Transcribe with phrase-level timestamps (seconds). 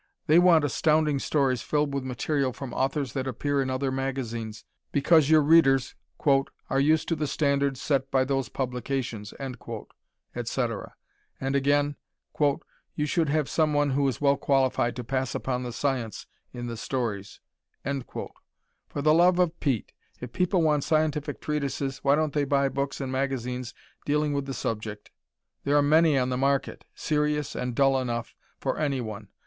[0.25, 5.29] They want Astounding Stories filled with material from authors that appear in other magazines because
[5.29, 5.93] your readers
[6.27, 9.31] "are used to the standards set by those publications,"
[10.33, 10.95] etc.
[11.39, 11.97] And again,
[12.95, 16.65] "you should have some one who is well qualified to pass upon the science in
[16.65, 17.39] the stories."
[17.85, 23.01] For the love of Pete, if people want scientific treatises, why don't they buy books
[23.01, 25.11] and magazines dealing with the subject?
[25.63, 29.27] There are many on the market serious and dull enough for anyone.